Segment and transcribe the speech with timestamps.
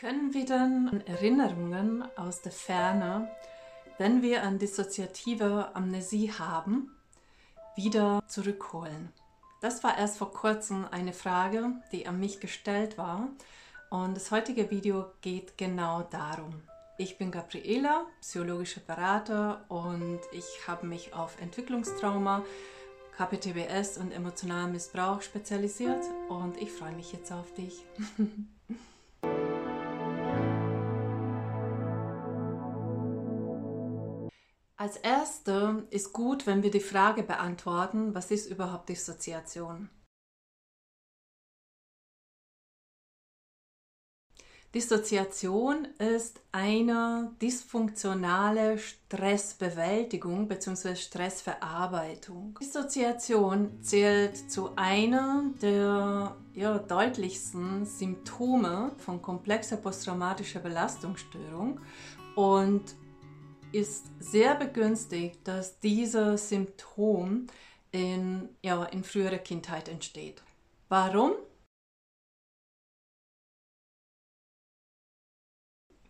[0.00, 3.30] Können wir dann Erinnerungen aus der Ferne,
[3.98, 6.90] wenn wir eine dissoziative Amnesie haben,
[7.76, 9.12] wieder zurückholen?
[9.60, 13.28] Das war erst vor kurzem eine Frage, die an mich gestellt war
[13.90, 16.62] und das heutige Video geht genau darum.
[16.96, 22.42] Ich bin Gabriela, psychologischer Berater und ich habe mich auf Entwicklungstrauma,
[23.18, 27.84] KPTBS und emotionalen Missbrauch spezialisiert und ich freue mich jetzt auf dich.
[34.80, 39.90] Als erste ist gut, wenn wir die Frage beantworten, was ist überhaupt Dissoziation?
[44.74, 50.94] Dissoziation ist eine dysfunktionale Stressbewältigung bzw.
[50.94, 52.58] Stressverarbeitung.
[52.58, 61.82] Dissoziation zählt zu einer der ja, deutlichsten Symptome von komplexer posttraumatischer Belastungsstörung
[62.34, 62.94] und
[63.72, 67.46] ist sehr begünstigt, dass dieses Symptom
[67.92, 70.42] in, ja, in früherer Kindheit entsteht.
[70.88, 71.32] Warum?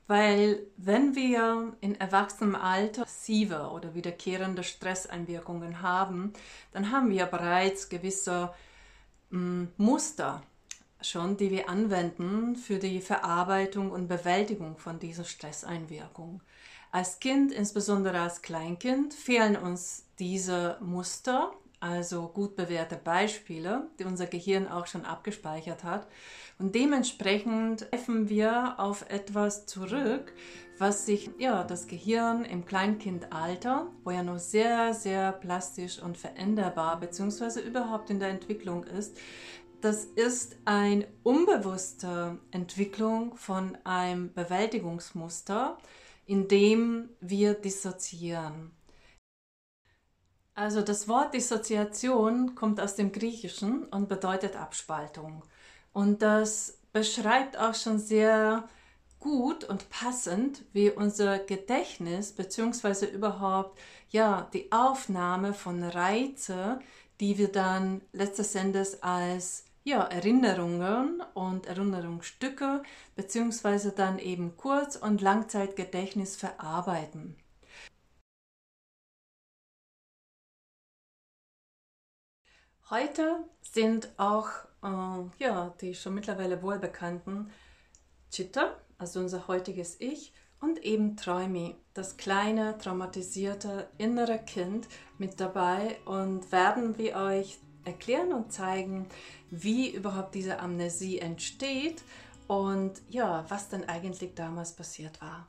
[0.07, 6.33] Weil wenn wir in erwachsenem Alter massive oder wiederkehrende Stresseinwirkungen haben,
[6.73, 8.53] dann haben wir bereits gewisse
[9.31, 10.43] mm, Muster
[11.01, 16.43] schon, die wir anwenden für die Verarbeitung und Bewältigung von dieser Stresseinwirkung.
[16.93, 24.27] Als Kind, insbesondere als Kleinkind, fehlen uns diese Muster, also gut bewährte Beispiele, die unser
[24.27, 26.07] Gehirn auch schon abgespeichert hat.
[26.59, 30.35] Und dementsprechend treffen wir auf etwas zurück,
[30.79, 36.99] was sich ja das Gehirn im Kleinkindalter, wo ja noch sehr, sehr plastisch und veränderbar
[37.01, 39.17] beziehungsweise überhaupt in der Entwicklung ist,
[39.81, 45.79] das ist eine unbewusste Entwicklung von einem Bewältigungsmuster,
[46.31, 48.71] in dem wir dissoziieren.
[50.55, 55.43] Also das Wort Dissoziation kommt aus dem Griechischen und bedeutet Abspaltung.
[55.93, 58.69] Und das beschreibt auch schon sehr
[59.19, 63.07] gut und passend, wie unser Gedächtnis bzw.
[63.07, 63.77] überhaupt
[64.11, 66.79] ja die Aufnahme von Reize,
[67.19, 72.83] die wir dann letztes Endes als ja, Erinnerungen und Erinnerungsstücke
[73.17, 77.37] beziehungsweise dann eben Kurz- und Langzeitgedächtnis verarbeiten.
[82.91, 84.49] Heute sind auch
[84.83, 87.51] äh, ja, die schon mittlerweile wohlbekannten
[88.31, 94.89] Chitta, also unser heutiges Ich, und eben Träumi, das kleine, traumatisierte innere Kind
[95.19, 99.09] mit dabei und werden wir euch erklären und zeigen,
[99.51, 102.03] wie überhaupt diese Amnesie entsteht
[102.47, 105.49] und ja, was denn eigentlich damals passiert war.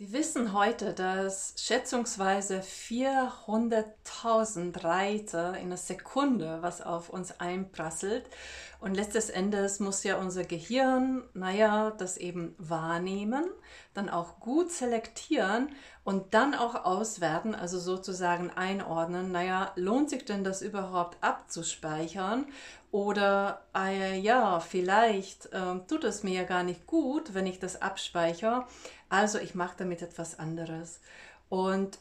[0.00, 8.30] Wir wissen heute, dass schätzungsweise 400.000 Reize in einer Sekunde, was auf uns einprasselt.
[8.78, 13.44] Und letztes Endes muss ja unser Gehirn, naja, das eben wahrnehmen,
[13.92, 15.70] dann auch gut selektieren
[16.04, 22.46] und dann auch auswerten, also sozusagen einordnen, naja, lohnt sich denn das überhaupt abzuspeichern?
[22.92, 27.82] Oder, äh, ja, vielleicht äh, tut es mir ja gar nicht gut, wenn ich das
[27.82, 28.64] abspeichere
[29.08, 31.00] also ich mache damit etwas anderes.
[31.48, 31.98] Und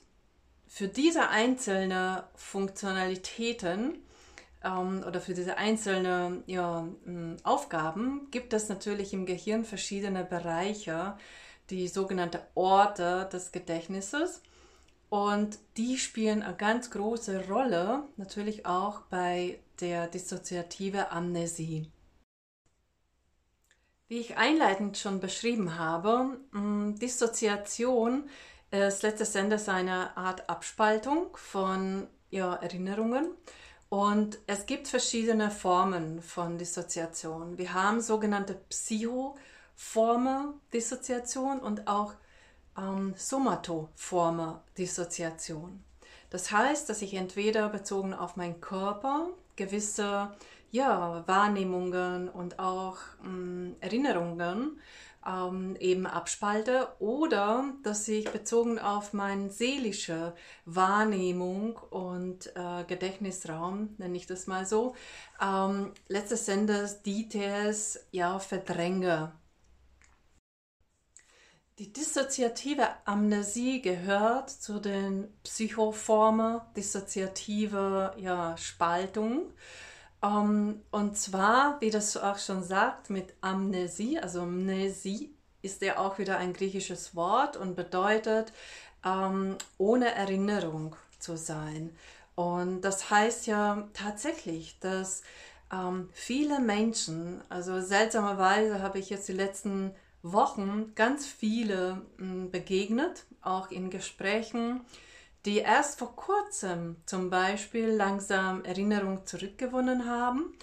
[0.67, 3.99] für diese einzelnen Funktionalitäten
[4.63, 6.87] ähm, oder für diese einzelnen ja,
[7.43, 11.17] Aufgaben gibt es natürlich im Gehirn verschiedene Bereiche,
[11.69, 14.41] die sogenannten Orte des Gedächtnisses.
[15.09, 21.89] Und die spielen eine ganz große Rolle natürlich auch bei der dissoziative Amnesie.
[24.09, 28.29] Wie ich einleitend schon beschrieben habe, mm, Dissoziation
[28.71, 33.27] ist letztes Endes eine Art Abspaltung von ja, Erinnerungen.
[33.89, 37.57] Und es gibt verschiedene Formen von Dissoziation.
[37.57, 42.13] Wir haben sogenannte Psychoforme Dissoziation und auch
[42.77, 45.83] ähm, Somatoforme Dissoziation.
[46.29, 49.27] Das heißt, dass ich entweder bezogen auf meinen Körper
[49.57, 50.31] gewisse
[50.71, 54.79] ja, Wahrnehmungen und auch mh, mm, Erinnerungen
[55.27, 60.33] ähm, eben abspalte oder dass ich bezogen auf meine seelische
[60.65, 64.95] Wahrnehmung und äh, Gedächtnisraum, nenne ich das mal so,
[65.41, 69.33] ähm, letztes Endes Details ja verdränge.
[71.79, 79.53] Die dissoziative Amnesie gehört zu den Psychoformen dissoziative ja, Spaltung.
[80.27, 85.97] Um, ähm, und zwar, wie das auch schon sagt, mit Amnesie, also Amnesie ist ja
[85.97, 88.51] auch wieder ein griechisches Wort und bedeutet
[89.05, 91.95] ähm, ohne Erinnerung zu sein.
[92.35, 95.23] Und das heißt ja tatsächlich, dass
[95.71, 99.91] ähm, viele Menschen, also seltsamerweise habe ich jetzt die letzten
[100.23, 104.81] Wochen ganz viele hm, begegnet, auch in Gesprächen,
[105.47, 110.53] die erst vor kurzem zum Beispiel langsam Erinnerung zurückgewonnen haben,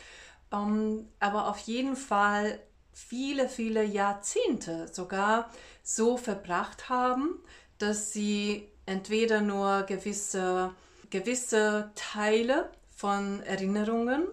[0.53, 2.61] ähm, aber auf jeden Fall
[2.93, 5.49] viele, viele Jahrzehnte sogar
[5.83, 7.43] so verbracht haben,
[7.79, 10.75] dass sie entweder nur gewisse,
[11.09, 14.27] gewisse Teile von Erinnerungen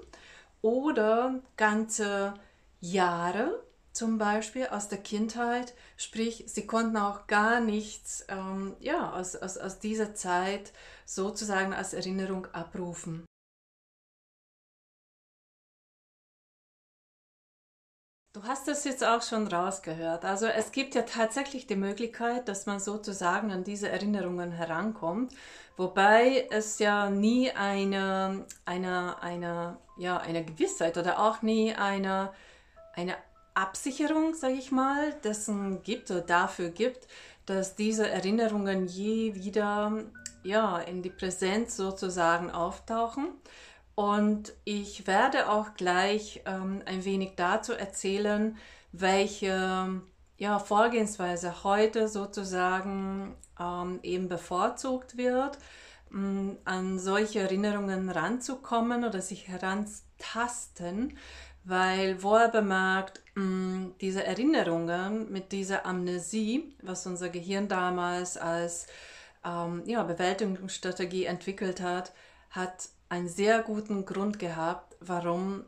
[0.62, 2.34] oder ganze
[2.82, 3.64] Jahre
[3.94, 9.58] zum Beispiel aus der Kindheit, sprich, sie konnten auch gar nichts ähm, ja, aus, aus,
[9.58, 10.72] aus dieser Zeit
[11.06, 13.26] sozusagen als Erinnerung abrufen.
[18.34, 20.24] Du hast es jetzt auch schon rausgehört.
[20.24, 25.34] Also es gibt ja tatsächlich die Möglichkeit, dass man sozusagen an diese Erinnerungen herankommt,
[25.76, 32.32] wobei es ja nie eine, eine, eine, ja, eine Gewissheit oder auch nie eine,
[32.96, 33.18] eine
[33.54, 37.08] Absicherung, sage ich mal, dessen gibt oder dafür gibt,
[37.46, 40.04] dass diese Erinnerungen je wieder
[40.44, 43.30] ja, in die Präsenz sozusagen auftauchen.
[43.96, 48.58] Und ich werde auch gleich ähm, ein wenig dazu erzählen,
[48.92, 50.02] welche
[50.38, 55.60] ja, Vorgehensweise heute sozusagen ähm, eben bevorzugt wird,
[56.12, 61.18] ähm, an solche Erinnerungen ranzukommen oder sich herantasten,
[61.64, 68.88] weil wohl bemerkt, diese Erinnerungen mit dieser Amnesie, was unser Gehirn damals als
[69.46, 72.12] ähm, ja, Bewältigungsstrategie entwickelt hat,
[72.50, 75.64] hat einen sehr guten Grund gehabt, warum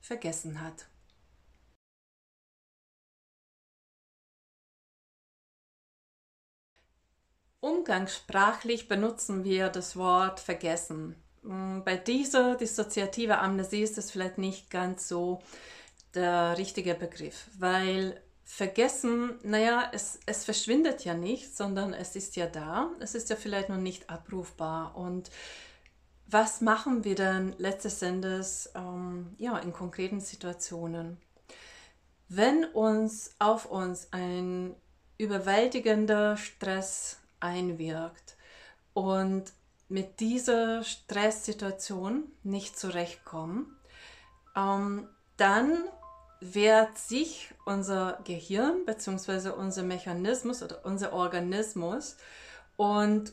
[0.00, 0.86] vergessen hat.
[7.60, 11.16] Umgangssprachlich benutzen wir das Wort vergessen.
[11.42, 15.42] Mm, bei dieser dissoziative Amnesie ist es vielleicht nicht ganz so
[16.14, 22.46] der richtige Begriff, weil vergessen, naja, es, es verschwindet ja nicht, sondern es ist ja
[22.46, 24.96] da, es ist ja vielleicht noch nicht abrufbar.
[24.96, 25.30] Und
[26.26, 31.18] was machen wir dann letztes Endes ähm, ja, in konkreten Situationen?
[32.28, 34.74] Wenn uns auf uns ein
[35.18, 38.36] überwältigender Stress einwirkt
[38.92, 39.52] und
[39.88, 43.76] mit dieser Stresssituation nicht zurechtkommen,
[44.56, 45.84] ähm, dann
[46.40, 49.50] wird sich unser Gehirn bzw.
[49.50, 52.16] unser Mechanismus oder unser Organismus
[52.76, 53.32] und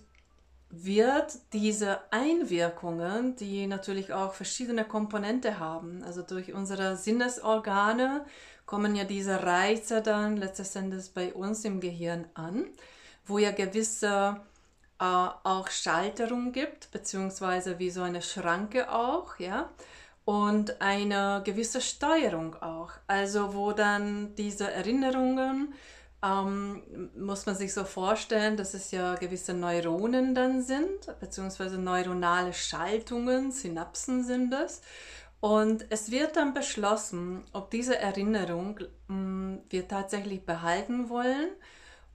[0.69, 8.25] wird diese Einwirkungen, die natürlich auch verschiedene Komponente haben, also durch unsere Sinnesorgane
[8.65, 12.67] kommen ja diese Reize dann letztendlich bei uns im Gehirn an,
[13.25, 14.39] wo ja gewisse
[14.97, 19.69] äh, auch Schalterung gibt, beziehungsweise wie so eine Schranke auch, ja,
[20.25, 22.91] und eine gewisse Steuerung auch.
[23.07, 25.73] Also wo dann diese Erinnerungen,
[26.23, 32.53] ähm, muss man sich so vorstellen, dass es ja gewisse Neuronen dann sind, beziehungsweise neuronale
[32.53, 34.81] Schaltungen, Synapsen sind es.
[35.39, 41.49] Und es wird dann beschlossen, ob diese Erinnerung mh, mm, wir tatsächlich behalten wollen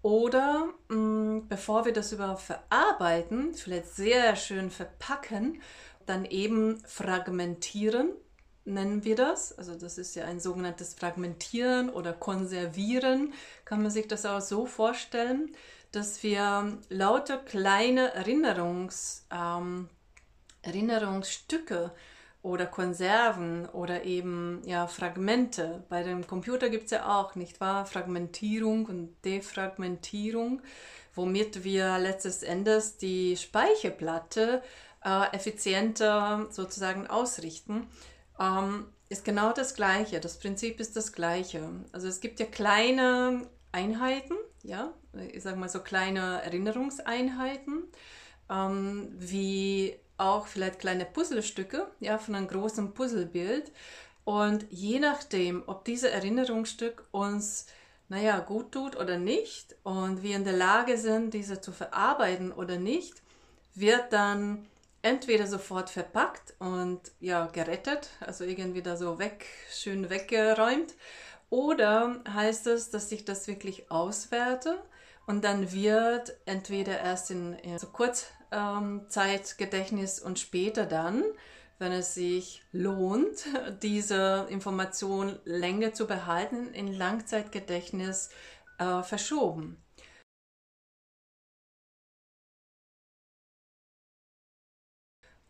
[0.02, 5.60] oder mh, mm, bevor wir das überhaupt verarbeiten, vielleicht sehr schön verpacken,
[6.06, 8.10] dann eben fragmentieren,
[8.64, 9.56] nennen wir das.
[9.56, 13.32] Also das ist ja ein sogenanntes Fragmentieren oder Konservieren.
[13.64, 15.54] Kann man sich das auch so vorstellen,
[15.92, 19.88] dass wir lauter kleine Erinnerungs, ähm,
[20.62, 21.92] Erinnerungsstücke
[22.42, 25.84] oder Konserven oder eben ja Fragmente.
[25.88, 27.86] Bei dem Computer gibt es ja auch, nicht wahr?
[27.86, 30.60] Fragmentierung und Defragmentierung,
[31.14, 34.85] womit wir letztes Endes die Speicherplatte äh,
[35.32, 37.86] effizienter sozusagen ausrichten.
[38.40, 40.20] Ähm, ist genau das Gleiche.
[40.20, 41.68] Das Prinzip ist das Gleiche.
[41.92, 44.92] Also es gibt ja kleine Einheiten, ja,
[45.32, 47.84] ich sage mal so kleine Erinnerungseinheiten,
[48.50, 53.70] ähm, wie auch vielleicht kleine Puzzlestücke ja, von einem großen Puzzlebild.
[54.24, 57.66] Und je nachdem, ob dieses Erinnerungsstück uns,
[58.08, 62.76] naja, gut tut oder nicht und wir in der Lage sind, diese zu verarbeiten oder
[62.76, 63.22] nicht,
[63.74, 64.66] wird dann
[65.06, 70.92] entweder sofort verpackt und ja, gerettet, also irgendwie da so weg, schön weggeräumt,
[71.48, 74.82] oder heißt es, dass ich das wirklich auswerte
[75.26, 81.22] und dann wird entweder erst in, in so Kurzzeitgedächtnis ähm, und später dann,
[81.78, 83.46] wenn es sich lohnt,
[83.82, 88.30] diese Information länger zu behalten, in Langzeitgedächtnis
[88.78, 89.82] äh, verschoben.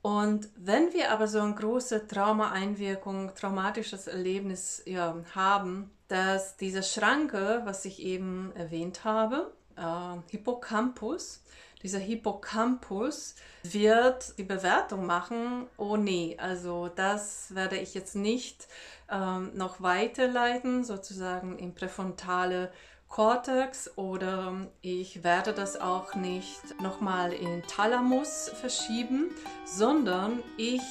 [0.07, 7.63] Und wenn wir aber so eine große Trauma-Einwirkung, traumatisches Erlebnis ja, haben, dass diese Schranke,
[7.65, 11.43] was ich eben erwähnt habe, äh, Hippocampus,
[11.83, 13.35] dieser Hippocampus
[13.65, 18.69] wird die Bewertung machen, oh nee, also das werde ich jetzt nicht
[19.11, 22.71] ähm, noch weiterleiten, sozusagen in präfrontale
[23.09, 29.31] Cortex oder ich werde das auch nicht nochmal in Thalamus verschieben,
[29.65, 30.83] sondern ich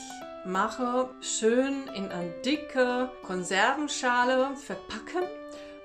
[0.45, 5.23] mache schön in eine dicke Konservenschale verpacken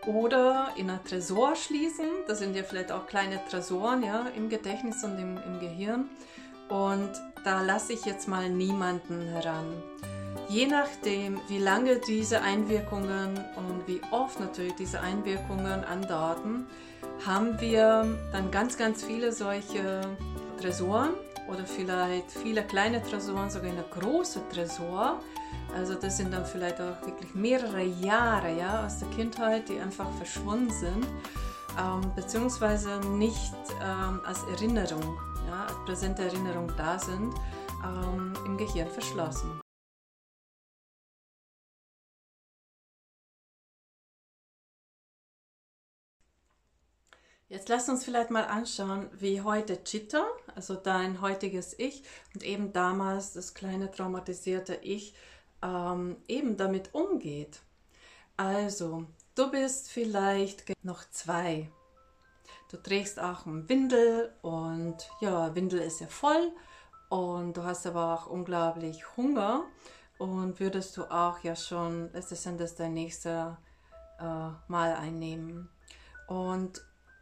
[0.07, 2.07] oder in ein Tresor schließen.
[2.27, 6.09] Das sind ja vielleicht auch kleine Tresoren ja, im Gedächtnis und im, im Gehirn.
[6.69, 7.11] Und
[7.45, 9.83] da lasse ich jetzt mal niemanden heran.
[10.51, 16.67] Je nachdem, wie lange diese Einwirkungen und wie oft natürlich diese Einwirkungen andauern,
[17.25, 20.01] haben wir dann ganz, ganz viele solche
[20.61, 21.11] Tresoren
[21.49, 25.21] oder vielleicht viele kleine Tresoren, sogar eine große Tresor.
[25.73, 30.11] Also das sind dann vielleicht auch wirklich mehrere Jahre ja, aus der Kindheit, die einfach
[30.17, 31.07] verschwunden sind,
[31.79, 35.17] ähm, beziehungsweise nicht ähm, als Erinnerung,
[35.49, 37.33] ja, als präsente Erinnerung da sind,
[37.85, 39.61] ähm, im Gehirn verschlossen.
[47.51, 52.73] Jetzt lass uns vielleicht mal anschauen, wie heute Chitta, also dein heutiges Ich und eben
[52.73, 55.17] damals das kleine traumatisierte Ich,
[55.61, 57.59] ähm, eben damit umgeht.
[58.37, 59.05] Also,
[59.35, 61.69] du bist vielleicht noch zwei.
[62.71, 66.53] Du trägst auch einen Windel und ja, Windel ist ja voll
[67.09, 69.65] und du hast aber auch unglaublich Hunger
[70.19, 73.59] und würdest du auch ja schon letztes Endes dein nächster
[74.21, 75.69] äh, Mal einnehmen.
[76.29, 76.81] Und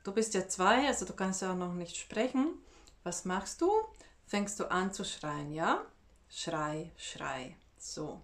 [0.09, 2.55] Du bist ja zwei, also du kannst ja auch noch nicht sprechen.
[3.05, 3.71] Was machst du?
[4.25, 5.83] Fängst du an zu schreien, ja?
[6.31, 7.55] Schrei, schrei.
[7.77, 8.23] So.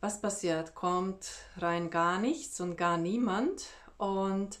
[0.00, 0.76] Was passiert?
[0.76, 3.64] Kommt rein gar nichts und gar niemand
[3.98, 4.60] und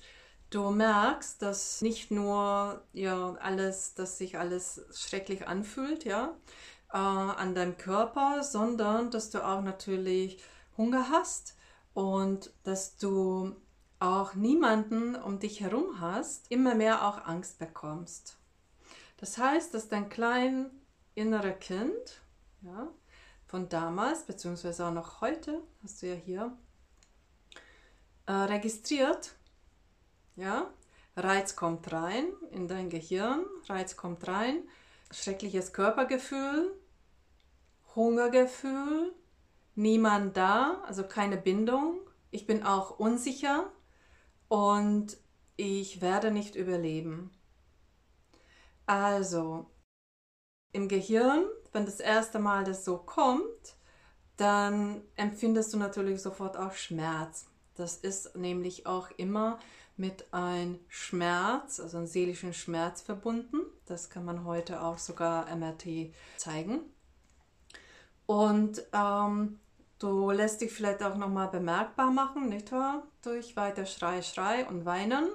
[0.50, 6.34] du merkst, dass nicht nur ja alles, dass sich alles schrecklich anfühlt, ja,
[6.92, 10.42] äh, an deinem Körper, sondern dass du auch natürlich
[10.76, 11.54] Hunger hast
[11.94, 13.54] und dass du
[14.02, 18.36] auch niemanden um dich herum hast, immer mehr auch Angst bekommst.
[19.18, 20.70] Das heißt, dass dein klein
[21.14, 22.20] innerer Kind,
[22.62, 22.88] ja,
[23.46, 26.56] von damals, beziehungsweise auch noch heute, hast du ja hier,
[28.26, 29.36] äh, registriert,
[30.36, 30.70] ja,
[31.14, 34.62] Reiz kommt rein in dein Gehirn, Reiz kommt rein,
[35.10, 36.74] schreckliches Körpergefühl,
[37.94, 39.12] Hungergefühl,
[39.74, 43.70] niemand da, also keine Bindung, ich bin auch unsicher,
[44.52, 45.16] und
[45.56, 47.30] ich werde nicht überleben.
[48.84, 49.64] Also,
[50.72, 53.76] im Gehirn, wenn das erste Mal das so kommt,
[54.36, 57.46] dann empfindest du natürlich sofort auch Schmerz.
[57.76, 59.58] Das ist nämlich auch immer
[59.96, 63.60] mit einem Schmerz, also einem seelischen Schmerz verbunden.
[63.86, 66.80] Das kann man heute auch sogar MRT zeigen.
[68.26, 69.61] Und ähm,
[70.02, 73.04] Du lässt dich vielleicht auch nochmal bemerkbar machen, nicht wahr?
[73.22, 75.28] Durch weiter Schrei, Schrei und Weinen.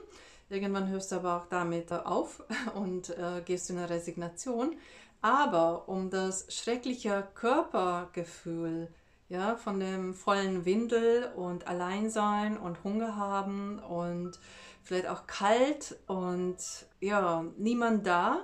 [0.50, 2.43] Irgendwann hörst du aber auch damit auf
[2.75, 4.75] und äh, gehst in eine Resignation.
[5.21, 8.89] Aber um das schreckliche Körpergefühl
[9.29, 14.38] ja, von dem vollen Windel und Alleinsein und Hunger haben und
[14.83, 16.57] vielleicht auch kalt und
[17.00, 18.41] ja, niemand da,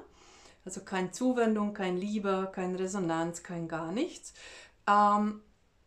[0.63, 4.33] also keine Zuwendung, kein Liebe, keine Resonanz, kein gar nichts.
[4.87, 5.41] Ähm,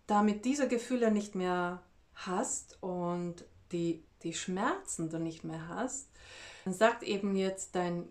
[0.06, 1.82] damit diese Gefühle nicht mehr
[2.14, 6.10] hast und die, die Schmerzen du nicht mehr hast,
[6.64, 8.08] dann sagt eben jetzt dein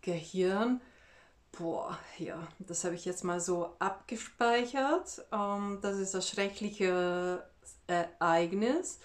[0.00, 0.80] Gehirn,
[1.52, 7.48] boah, ja, das habe ich jetzt mal so abgespeichert, ähm, das ist das schreckliche
[7.86, 8.98] Ereignis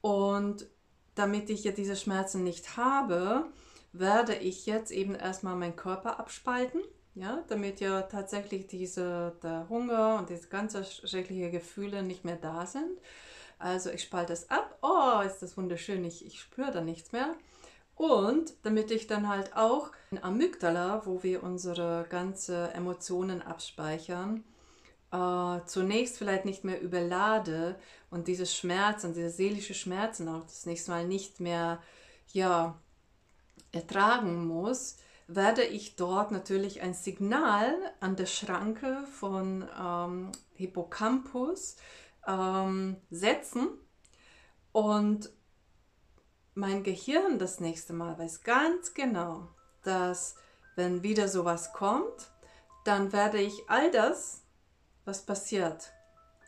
[0.00, 0.66] und
[1.14, 3.46] damit ich ja diese Schmerzen nicht habe,
[3.92, 6.82] werde ich jetzt eben erstmal meinen Körper abspalten
[7.14, 12.66] ja, damit ja tatsächlich diese, der Hunger und diese ganzen schrecklichen Gefühle nicht mehr da
[12.66, 12.98] sind.
[13.58, 14.78] Also ich spalte es ab.
[14.82, 16.04] Oh, ist das wunderschön.
[16.04, 17.34] Ich, ich spüre da nichts mehr.
[17.94, 24.42] Und damit ich dann halt auch in Amygdala, wo wir unsere ganzen Emotionen abspeichern,
[25.12, 27.76] äh, zunächst vielleicht nicht mehr überlade
[28.10, 31.82] und diese Schmerzen, diese seelische Schmerzen auch das nächste Mal nicht mehr,
[32.32, 32.78] ja,
[33.72, 34.96] ertragen muss,
[35.34, 41.76] werde ich dort natürlich ein Signal an der Schranke von ähm, Hippocampus
[42.26, 43.68] ähm, setzen
[44.72, 45.30] und
[46.54, 49.48] mein Gehirn das nächste Mal weiß ganz genau,
[49.82, 50.36] dass
[50.76, 52.30] wenn wieder sowas kommt,
[52.84, 54.42] dann werde ich all das,
[55.04, 55.92] was passiert,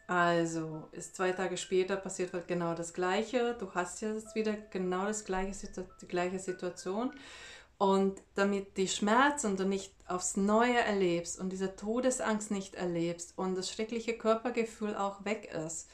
[0.06, 3.56] also ist zwei Tage später passiert halt genau das Gleiche.
[3.58, 5.68] Du hast jetzt wieder genau das gleiche,
[6.02, 7.12] die gleiche Situation.
[7.78, 13.56] Und damit die Schmerzen du nicht aufs Neue erlebst und diese Todesangst nicht erlebst und
[13.56, 15.90] das schreckliche Körpergefühl auch weg ist,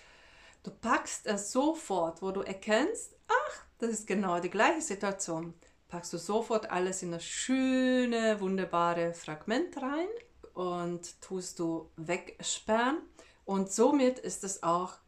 [0.63, 5.55] du packst es sofort, wo du erkennst, ach, das ist genau die gleiche Situation,
[5.89, 10.09] packst du sofort alles in das schöne, wunderbare Fragment rein
[10.53, 12.99] und tust du wegsperren
[13.45, 14.99] und somit ist es auch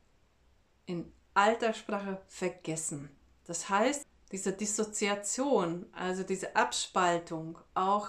[0.86, 3.10] in Alltagssprache vergessen.
[3.44, 8.08] Das heißt, diese Dissoziation, also diese Abspaltung, auch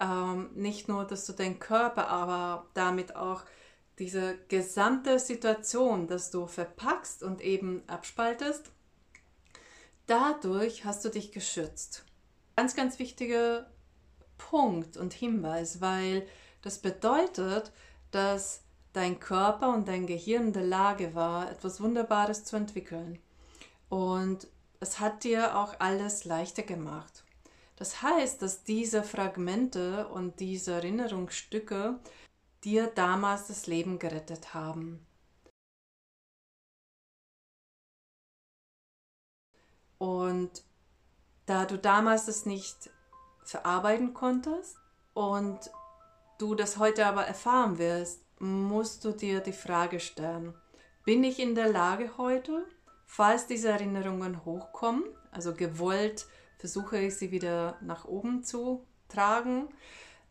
[0.00, 3.42] ähm, nicht nur, dass du deinen Körper, aber damit auch
[3.98, 8.70] diese gesamte Situation, dass du verpackst und eben abspaltest,
[10.06, 12.04] dadurch hast du dich geschützt.
[12.56, 13.70] Ganz, ganz wichtiger
[14.38, 16.26] Punkt und Hinweis, weil
[16.62, 17.72] das bedeutet,
[18.10, 23.18] dass dein Körper und dein Gehirn in der Lage war, etwas Wunderbares zu entwickeln.
[23.88, 24.48] Und
[24.82, 27.22] es hat dir auch alles leichter gemacht.
[27.76, 32.00] Das heißt, dass diese Fragmente und diese Erinnerungsstücke
[32.64, 35.06] dir damals das Leben gerettet haben.
[39.98, 40.64] Und
[41.46, 42.90] da du damals es nicht
[43.44, 44.76] verarbeiten konntest
[45.14, 45.70] und
[46.38, 50.54] du das heute aber erfahren wirst, musst du dir die Frage stellen,
[51.04, 52.66] bin ich in der Lage heute,
[53.12, 56.26] falls diese Erinnerungen hochkommen, also gewollt
[56.56, 59.68] versuche ich sie wieder nach oben zu tragen,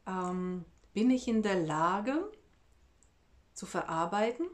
[0.07, 2.31] ähm, bin ich in der Lage
[3.53, 4.47] zu verarbeiten?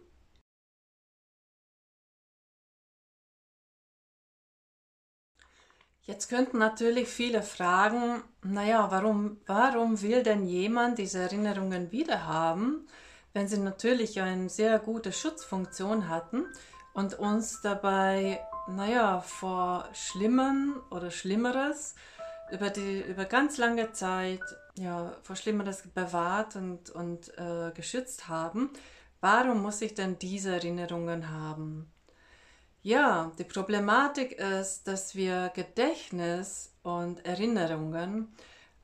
[6.01, 12.89] Jetzt könnten natürlich viele fragen, naja, warum, warum will denn jemand diese Erinnerungen wiederhaben?
[13.37, 16.45] wenn sie natürlich eine sehr gute Schutzfunktion hatten
[16.97, 21.93] und uns dabei, naja, vor Schlimmen oder Schlimmeres
[22.51, 24.41] über, die, über ganz lange Zeit
[24.79, 28.71] ja, vor Schlimmeres bewahrt und, und äh, geschützt haben,
[29.21, 31.91] warum muss ich denn diese Erinnerungen haben?
[32.81, 38.33] Ja, die Problematik ist, dass wir Gedächtnis und Erinnerungen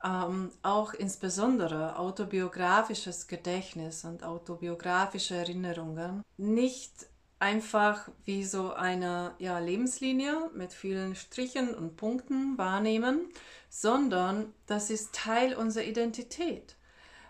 [0.04, 7.08] ähm, auch insbesondere autobiografisches Gedächtnis und autobiografische Erinnerungen nicht
[7.44, 13.20] einfach wie so eine ja, Lebenslinie mit vielen Strichen und Punkten wahrnehmen,
[13.68, 16.76] sondern das ist Teil unserer Identität.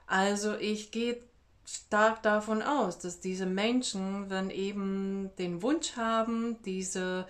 [0.07, 1.21] Also ich gehe
[1.67, 7.27] stark davon aus, dass diese Menschen, wenn eben den Wunsch haben, diese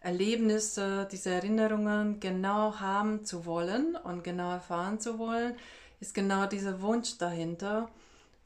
[0.00, 5.56] Erlebnisse, diese Erinnerungen genau haben zu wollen und genau erfahren zu wollen,
[5.98, 7.90] ist genau dieser Wunsch dahinter,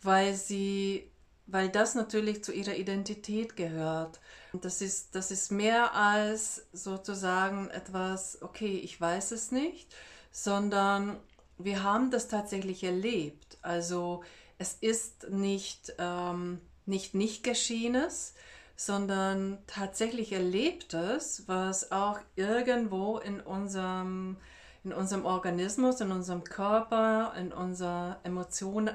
[0.00, 1.10] weil sie,
[1.46, 4.20] weil das natürlich zu ihrer Identität gehört.
[4.60, 9.94] Das ist, das ist mehr als sozusagen etwas, okay, ich weiß es nicht,
[10.30, 11.18] sondern
[11.58, 13.58] wir haben das tatsächlich erlebt.
[13.62, 14.22] Also
[14.58, 18.34] es ist nicht ähm, nicht nicht Geschehenes,
[18.76, 24.36] sondern tatsächlich Erlebtes, was auch irgendwo in unserem,
[24.84, 28.90] in unserem Organismus, in unserem Körper, in unserer Emotion,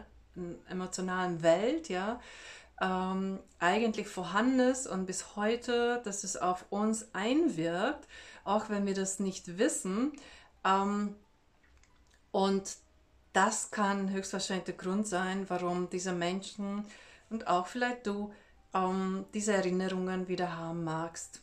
[0.69, 2.19] emotionalen Welt, ja,
[2.79, 8.07] ähm, eigentlich vorhanden ist und bis heute, dass es auf uns einwirkt,
[8.43, 10.13] auch wenn wir das nicht wissen.
[10.63, 11.15] Ähm,
[12.31, 12.77] und
[13.33, 16.85] das kann höchstwahrscheinlich der Grund sein, warum diese Menschen
[17.29, 18.31] und auch vielleicht du
[18.73, 21.41] ähm, diese Erinnerungen wieder haben magst.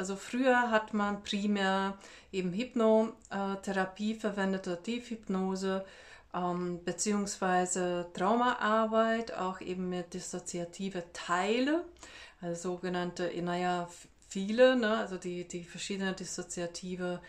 [0.00, 1.98] Also früher hat man primär
[2.32, 5.84] eben Hypnotherapie verwendet oder Tiefhypnose
[6.32, 11.84] ähm, beziehungsweise Traumaarbeit, auch eben mit dissoziative Teile,
[12.40, 13.90] also sogenannte, naja,
[14.26, 17.20] viele, ne, also die, die verschiedenen dissoziative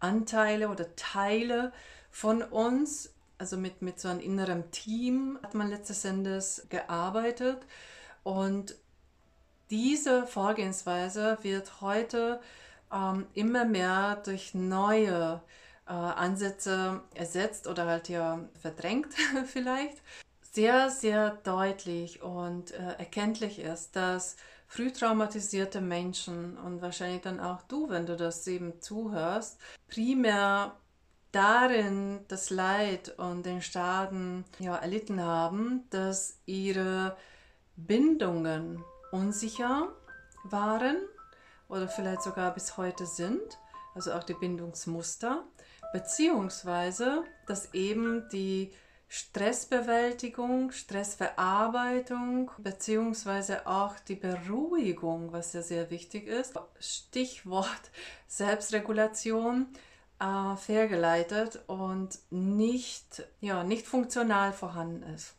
[0.00, 1.74] Anteile oder Teile
[2.10, 7.58] von uns, also mit, mit so einem inneren Team, hat man letztes Endes gearbeitet.
[8.22, 8.76] Und
[9.70, 12.40] diese Vorgehensweise wird heute
[12.92, 15.40] ähm, immer mehr durch neue
[15.86, 19.14] äh, Ansätze ersetzt oder halt ja verdrängt
[19.46, 20.02] vielleicht.
[20.52, 24.36] Sehr, sehr deutlich und äh, erkenntlich ist, dass
[24.68, 30.76] früh traumatisierte Menschen und wahrscheinlich dann auch du, wenn du das eben zuhörst, primär
[31.32, 37.16] darin das Leid und den Schaden ja, erlitten haben, dass ihre
[37.76, 39.92] Bindungen unsicher
[40.44, 40.96] waren
[41.68, 43.58] oder vielleicht sogar bis heute sind,
[43.94, 45.44] also auch die Bindungsmuster,
[45.92, 48.72] beziehungsweise dass eben die
[49.08, 57.90] Stressbewältigung, Stressverarbeitung, beziehungsweise auch die Beruhigung, was ja sehr wichtig ist, Stichwort
[58.26, 59.68] Selbstregulation,
[60.18, 65.36] äh, fehlgeleitet und nicht, ja, nicht funktional vorhanden ist.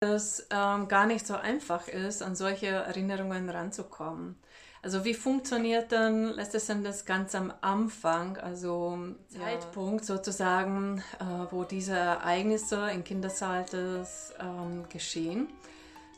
[0.00, 4.36] Es ähm, gar nicht so einfach ist, an solche Erinnerungen ranzukommen.
[4.82, 8.98] Also wie funktioniert dann letztendlich das ganz am Anfang, also
[9.30, 9.40] ja.
[9.40, 15.48] Zeitpunkt sozusagen, äh, wo diese Ereignisse in Kindesalters ähm, geschehen?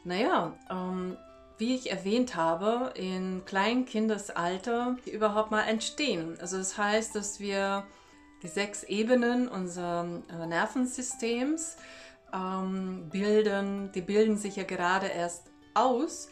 [0.05, 1.17] Naja, ähm,
[1.57, 6.37] wie ich erwähnt habe, in Kleinkindesalter überhaupt mal entstehen.
[6.41, 7.85] Also das heißt, dass wir
[8.43, 11.77] die sechs Ebenen unseres äh, Nervensystems
[12.33, 16.29] ähm, bilden, die bilden sich ja gerade erst aus.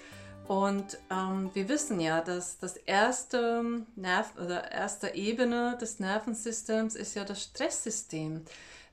[0.48, 7.14] Und ähm, wir wissen ja, dass das erste Nerv oder erste Ebene des Nervensystems ist
[7.16, 8.44] ja das Stresssystem,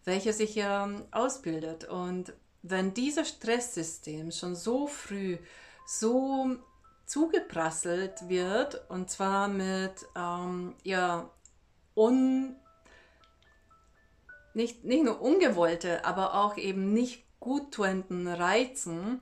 [0.04, 1.86] welches sich ja ausbildet.
[1.86, 5.38] Und wenn dieses Stresssystem schon so früh
[5.86, 6.56] so
[7.06, 11.30] zugeprasselt wird, und zwar mit ähm, ja,
[11.96, 12.56] un,
[14.54, 19.20] nicht, nicht nur ungewollte, aber auch eben nicht guttuenden Reizen,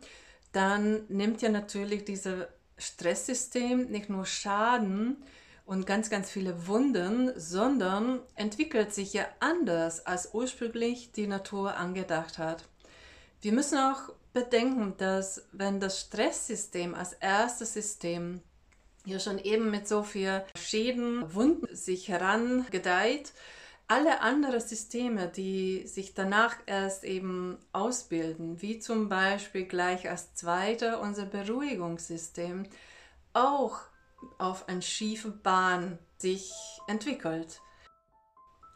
[0.51, 2.45] dann nimmt ja natürlich dieses
[2.77, 5.23] Stresssystem nicht nur Schaden
[5.65, 12.37] und ganz, ganz viele Wunden, sondern entwickelt sich ja anders, als ursprünglich die Natur angedacht
[12.37, 12.65] hat.
[13.41, 18.41] Wir müssen auch bedenken, dass wenn das Stresssystem als erstes System
[19.05, 23.33] ja schon eben mit so viel Schäden, Wunden sich herangedeiht,
[23.91, 31.01] alle anderen Systeme, die sich danach erst eben ausbilden, wie zum Beispiel gleich als zweiter
[31.01, 32.67] unser Beruhigungssystem,
[33.33, 33.81] auch
[34.37, 36.53] auf eine schiefe Bahn sich
[36.87, 37.59] entwickelt.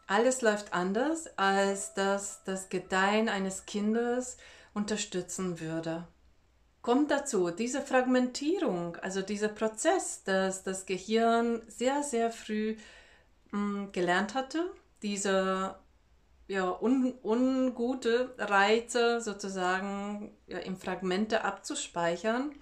[0.06, 4.36] Alles läuft anders, als dass das Gedeihen eines Kindes
[4.74, 6.06] unterstützen würde.
[6.82, 12.76] Kommt dazu diese Fragmentierung, also dieser Prozess, dass das Gehirn sehr, sehr früh
[13.52, 14.70] mh, hm, gelernt hatte,
[15.02, 15.76] diese
[16.48, 22.52] ja, un, ungute Reize sozusagen ja, in Fragmente abzuspeichern,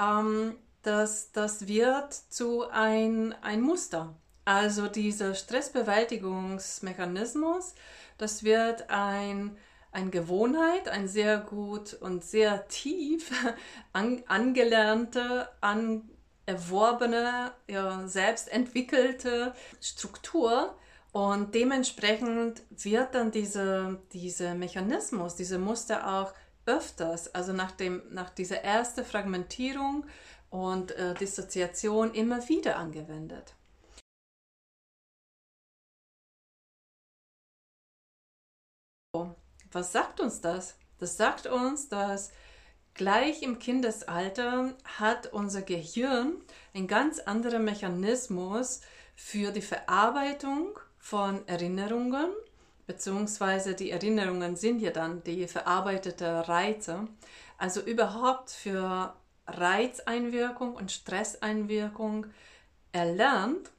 [0.00, 4.16] ähm, das, das wird zu ein, ein Muster.
[4.44, 7.76] Also dieser Stressbewältigungsmechanismus,
[8.18, 9.56] das wird ein,
[9.92, 13.30] eine Gewohnheit, ein sehr gut und sehr tief
[13.92, 16.10] an, angelernte, an,
[16.44, 20.76] erworbene, ja, selbst entwickelte Struktur,
[21.12, 26.32] und dementsprechend wird dann dieser diese Mechanismus, diese Muster auch
[26.66, 30.06] öfters, also nach, dem, nach dieser ersten Fragmentierung
[30.50, 33.54] und äh, Dissoziation immer wieder angewendet.
[39.70, 40.76] Was sagt uns das?
[40.98, 42.32] Das sagt uns, dass
[42.94, 46.42] gleich im Kindesalter hat unser Gehirn
[46.74, 48.80] einen ganz anderen Mechanismus
[49.14, 52.30] für die Verarbeitung von Erinnerungen,
[52.86, 57.08] beziehungsweise die Erinnerungen sind ja dann die verarbeitete Reize.
[57.58, 59.12] Also überhaupt für
[59.46, 62.26] Reizeinwirkung und Stresseinwirkung
[62.92, 63.70] erlernt.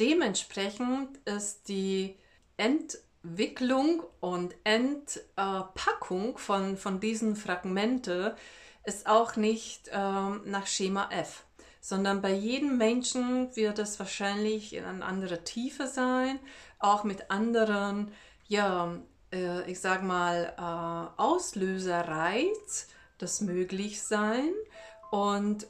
[0.00, 2.16] Dementsprechend ist die
[2.56, 8.36] Entwicklung und Entpackung von, von diesen Fragmente
[8.84, 11.44] ist auch nicht ähm, nach Schema F
[11.80, 16.38] sondern bei jedem Menschen wird es wahrscheinlich in einer anderen Tiefe sein,
[16.78, 18.12] auch mit anderen,
[18.48, 18.94] ja,
[19.32, 22.88] äh, ich sag mal, äh, Auslöserreiz,
[23.18, 24.52] das möglich sein.
[25.10, 25.66] Und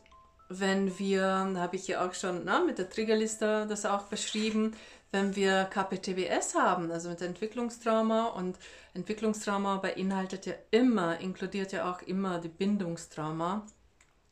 [0.49, 1.25] wenn wir,
[1.57, 4.77] habe ich ja auch schon na, mit der Triggerliste das auch beschrieben,
[5.13, 8.59] wenn wir KPTBS haben, also mit Entwicklungstrauma und
[8.95, 13.67] Entwicklungstrauma beinhaltet ja immer, inkludiert ja auch immer die Bindungstrauma.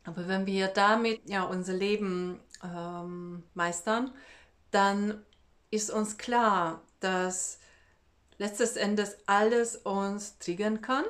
[0.09, 4.11] Aber wenn wir damit ja unser Leben ähm, meistern,
[4.71, 5.23] dann
[5.71, 7.59] ist uns klar, dass
[8.39, 11.05] letztes Endes alles uns triggern kann.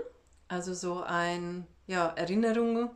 [0.49, 2.91] Also so ein ja, Erinnerung,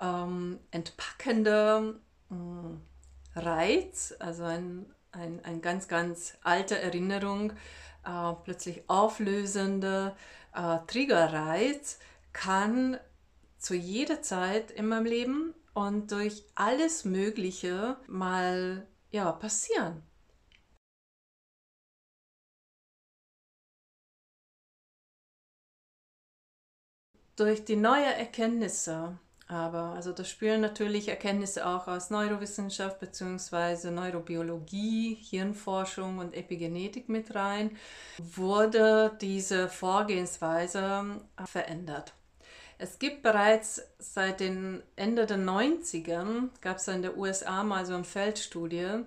[0.00, 1.94] ähm, entpackender
[2.30, 7.52] äh, Reiz, also ein, ein, ein ganz, ganz alte Erinnerung,
[8.04, 10.16] äh, plötzlich auflösende
[10.52, 12.00] äh, Triggerreiz
[12.32, 12.98] kann
[13.58, 20.02] zu jeder Zeit in meinem Leben und durch alles Mögliche mal ja, passieren.
[27.36, 29.18] Durch die neuen Erkenntnisse
[29.48, 33.90] aber, also da spielen natürlich Erkenntnisse auch aus Neurowissenschaft bzw.
[33.90, 37.74] Neurobiologie, Hirnforschung und Epigenetik mit rein,
[38.18, 42.12] wurde diese Vorgehensweise verändert.
[42.78, 47.94] Es gibt bereits seit den Ende der 90ern, gab es in der USA mal so
[47.94, 49.04] eine Feldstudie,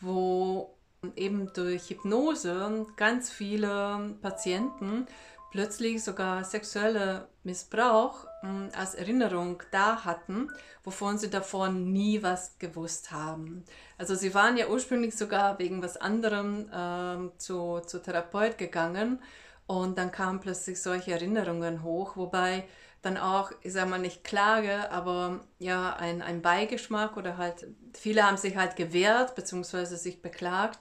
[0.00, 0.74] wo
[1.16, 5.06] eben durch Hypnose ganz viele Patienten
[5.50, 10.50] plötzlich sogar sexuelle Missbrauch äh, als Erinnerung da hatten,
[10.84, 13.64] wovon sie davon nie was gewusst haben.
[13.96, 19.20] Also sie waren ja ursprünglich sogar wegen was anderem äh, zu, zu Therapeut gegangen
[19.66, 22.64] und dann kamen plötzlich solche Erinnerungen hoch, wobei
[23.02, 28.24] dann auch, ich sage mal nicht Klage, aber ja, ein, ein Beigeschmack oder halt, viele
[28.24, 29.84] haben sich halt gewehrt bzw.
[29.96, 30.80] sich beklagt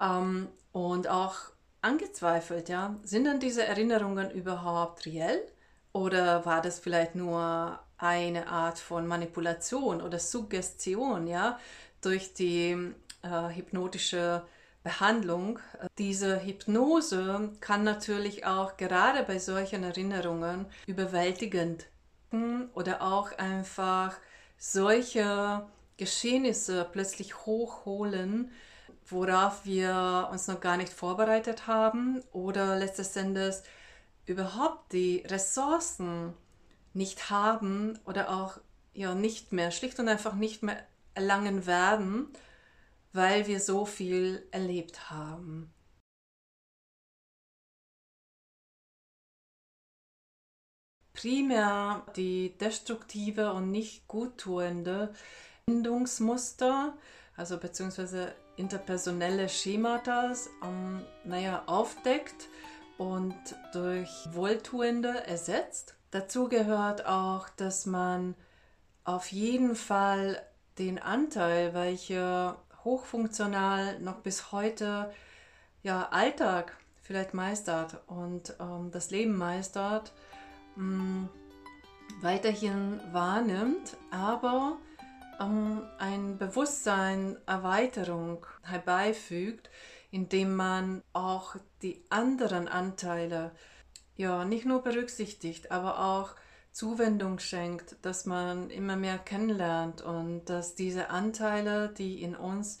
[0.00, 1.36] ähm, und auch
[1.80, 2.96] angezweifelt, ja.
[3.02, 5.42] Sind denn diese Erinnerungen überhaupt reell?
[5.92, 11.58] Oder war das vielleicht nur eine Art von Manipulation oder Suggestion, ja,
[12.00, 14.42] durch die äh, hypnotische
[14.84, 15.58] Behandlung.
[15.98, 21.86] Diese Hypnose kann natürlich auch gerade bei solchen Erinnerungen überwältigend
[22.74, 24.14] oder auch einfach
[24.58, 25.66] solche
[25.96, 28.50] Geschehnisse plötzlich hochholen,
[29.06, 33.62] worauf wir uns noch gar nicht vorbereitet haben oder letztes Endes
[34.26, 36.34] überhaupt die Ressourcen
[36.92, 38.58] nicht haben oder auch
[38.92, 40.78] ja nicht mehr, schlicht und einfach nicht mehr
[41.14, 42.28] erlangen werden,
[43.14, 45.72] weil wir so viel erlebt haben.
[51.12, 55.14] Primär die destruktive und nicht guttuende
[55.64, 56.98] Bindungsmuster,
[57.36, 62.48] also beziehungsweise interpersonelle Schemata, ähm, naja, aufdeckt
[62.98, 63.34] und
[63.72, 65.94] durch Wohltuende ersetzt.
[66.10, 68.34] Dazu gehört auch, dass man
[69.04, 70.42] auf jeden Fall
[70.78, 75.12] den Anteil, welcher hochfunktional noch bis heute
[75.82, 80.12] ja, Alltag vielleicht meistert und ähm, das Leben meistert,
[80.76, 81.28] mh, mm,
[82.20, 84.78] weiterhin wahrnimmt, aber
[85.40, 89.70] ähm, ein Bewusstsein Erweiterung herbeifügt,
[90.10, 93.52] indem man auch die anderen Anteile
[94.16, 96.36] ja nicht nur berücksichtigt, aber auch
[96.74, 102.80] Zuwendung schenkt, dass man immer mehr kennenlernt und dass diese Anteile, die in uns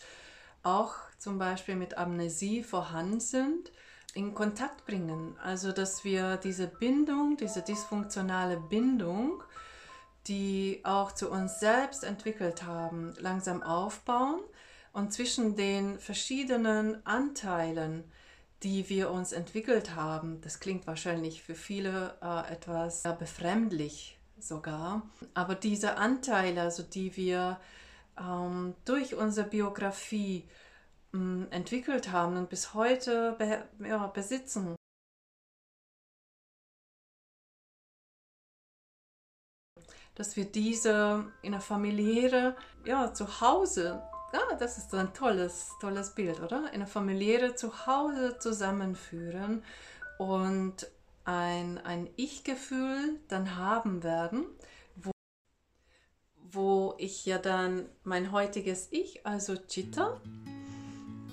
[0.64, 3.70] auch zum Beispiel mit Amnesie vorhanden sind,
[4.12, 5.36] in Kontakt bringen.
[5.40, 9.44] Also dass wir diese Bindung, diese dysfunktionale Bindung,
[10.26, 14.40] die auch zu uns selbst entwickelt haben, langsam aufbauen
[14.92, 18.10] und zwischen den verschiedenen Anteilen,
[18.64, 25.02] die wir uns entwickelt haben, das klingt wahrscheinlich für viele äh, etwas ja, befremdlich sogar,
[25.34, 27.60] aber diese Anteile, also die wir
[28.18, 30.48] ähm, durch unsere Biografie
[31.12, 34.76] mh, hm, entwickelt haben und bis heute be ja, besitzen,
[40.14, 44.02] dass wir diese in der familiäre ja, Zuhause
[44.34, 46.68] ja, das ist ein tolles, tolles Bild, oder?
[46.72, 49.62] Eine familiäre Zuhause zusammenführen
[50.18, 50.88] und
[51.24, 54.46] ein, ein Ich-Gefühl dann haben werden,
[54.96, 55.12] wo,
[56.50, 60.20] wo ich ja dann mein heutiges Ich, also Chitta,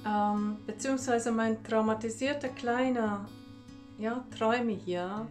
[0.05, 3.27] ähm, beziehungsweise mein traumatisierter kleiner
[3.97, 5.27] ja, Träume hier,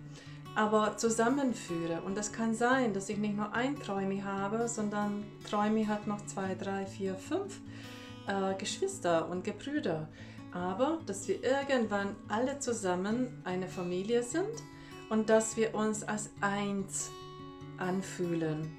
[0.55, 2.03] aber zusammenführe.
[2.03, 6.25] Und es kann sein, dass ich nicht nur ein Träumi habe, sondern Träumi hat noch
[6.27, 7.61] zwei, drei, vier, fünf
[8.27, 10.09] äh, Geschwister und Gebrüder.
[10.53, 14.51] Aber dass wir irgendwann alle zusammen eine Familie sind
[15.09, 17.11] und dass wir uns als eins
[17.79, 18.77] anfühlen.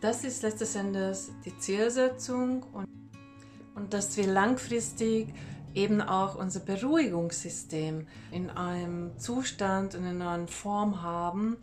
[0.00, 2.86] Das ist letztes Endes die Zielsetzung und,
[3.74, 5.32] und dass wir langfristig
[5.74, 11.58] eben auch unser Beruhigungssystem in einem Zustand und in einer Form haben,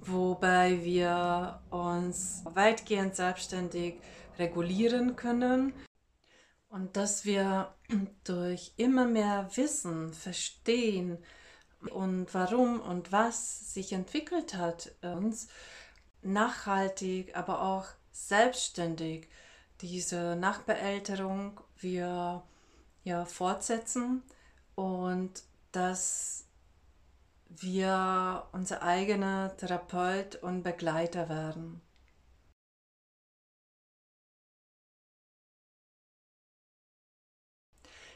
[0.00, 3.96] wobei wir uns weitgehend selbstständig
[4.38, 5.72] regulieren können.
[6.68, 7.74] Und dass wir
[8.24, 11.18] durch immer mehr Wissen verstehen
[11.90, 15.48] und warum und was sich entwickelt hat, uns
[16.22, 19.28] nachhaltig, aber auch selbstständig
[19.80, 22.42] diese Nachbeälterung wir
[23.04, 24.22] ja, fortsetzen
[24.74, 26.46] und dass
[27.48, 31.80] wir unser eigener Therapeut und Begleiter werden.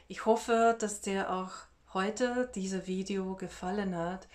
[0.07, 1.51] Ich hoffe, dass dir auch
[1.93, 4.27] heute dieses Video gefallen hat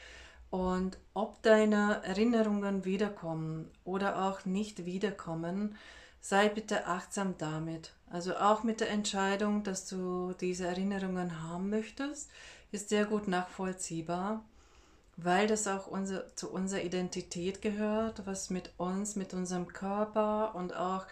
[0.51, 5.77] und ob deine Erinnerungen wiederkommen oder auch nicht wiederkommen,
[6.21, 7.93] sei bitte achtsam damit.
[8.15, 12.31] Also auch mit der Entscheidung, dass du diese Erinnerungen haben möchtest,
[12.71, 14.45] ist sehr gut nachvollziehbar,
[15.17, 20.77] weil das auch unser, zu unserer Identität gehört, was mit uns, mit unserem Körper und
[20.77, 21.07] auch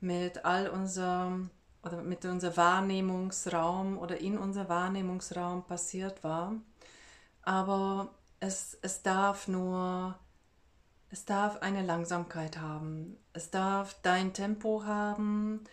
[0.00, 1.48] mit all unserem
[1.82, 6.52] oder mit unserem Wahrnehmungsraum oder in unserem Wahrnehmungsraum passiert war.
[7.40, 8.10] Aber
[8.40, 10.18] es, es darf nur,
[11.08, 13.16] es darf eine Langsamkeit haben.
[13.32, 15.64] Es darf dein Tempo haben.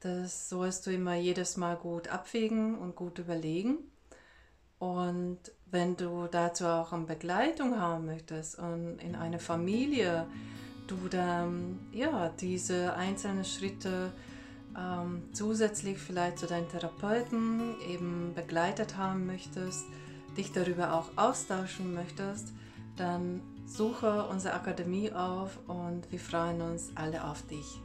[0.00, 3.78] Das sollst du immer jedes Mal gut abwägen und gut überlegen.
[4.78, 10.26] Und wenn du dazu auch eine Begleitung haben möchtest und in einer Familie
[10.86, 14.12] du dann ja diese einzelnen Schritte
[14.76, 19.84] ähm, zusätzlich vielleicht zu deinen Therapeuten eben begleitet haben möchtest,
[20.36, 22.52] dich darüber auch austauschen möchtest,
[22.96, 27.80] dann suche unsere Akademie auf und wir freuen uns alle auf dich.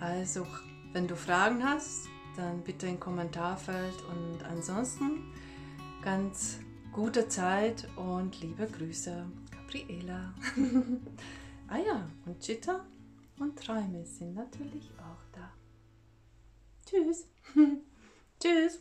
[0.00, 0.46] Also,
[0.92, 5.32] wenn du Fragen hast, dann bitte im Kommentarfeld und ansonsten
[6.02, 6.58] ganz
[6.92, 10.34] gute Zeit und liebe Grüße, Gabriela.
[11.68, 12.84] ah ja, und Chitta
[13.38, 15.52] und Träume sind natürlich auch da.
[16.86, 17.26] Tschüss.
[18.40, 18.80] Tschüss.